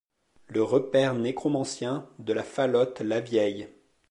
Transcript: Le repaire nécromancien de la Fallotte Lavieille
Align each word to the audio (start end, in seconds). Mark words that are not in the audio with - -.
Le 0.47 0.63
repaire 0.63 1.13
nécromancien 1.13 2.09
de 2.17 2.33
la 2.33 2.41
Fallotte 2.41 3.01
Lavieille 3.01 3.69